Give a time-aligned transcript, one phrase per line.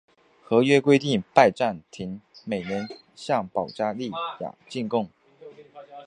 [0.43, 5.07] 合约规定拜占庭每年向保加利亚进贡。